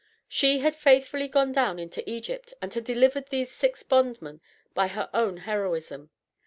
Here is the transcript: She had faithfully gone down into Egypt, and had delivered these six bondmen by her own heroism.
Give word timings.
She 0.27 0.57
had 0.61 0.75
faithfully 0.75 1.27
gone 1.27 1.51
down 1.51 1.77
into 1.77 2.01
Egypt, 2.09 2.55
and 2.59 2.73
had 2.73 2.83
delivered 2.85 3.27
these 3.29 3.51
six 3.51 3.83
bondmen 3.83 4.41
by 4.73 4.87
her 4.87 5.11
own 5.13 5.37
heroism. 5.37 6.09